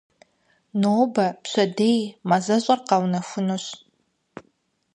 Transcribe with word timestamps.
Нобэ-пщэдей 0.81 2.01
мазэщӏэр 2.29 2.79
къэунэхунущ. 2.87 3.65